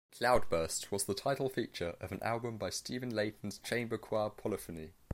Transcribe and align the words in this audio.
"Cloudburst" 0.17 0.91
was 0.91 1.03
the 1.03 1.13
title 1.13 1.47
feature 1.47 1.95
of 1.99 2.11
an 2.11 2.23
album 2.23 2.57
by 2.57 2.71
Stephen 2.71 3.11
Layton's 3.13 3.59
chamber 3.59 3.99
choir 3.99 4.31
Polyphony. 4.31 4.93